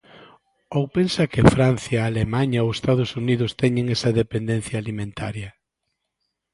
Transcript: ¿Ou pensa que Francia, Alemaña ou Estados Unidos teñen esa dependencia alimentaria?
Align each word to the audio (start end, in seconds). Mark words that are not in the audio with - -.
¿Ou 0.77 0.83
pensa 0.95 1.29
que 1.31 1.49
Francia, 1.55 1.99
Alemaña 2.03 2.63
ou 2.65 2.69
Estados 2.79 3.09
Unidos 3.21 3.51
teñen 3.61 3.85
esa 3.95 4.09
dependencia 4.21 4.75
alimentaria? 4.79 5.49